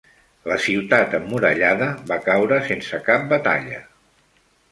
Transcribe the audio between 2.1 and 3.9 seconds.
va caure sense cap batalla.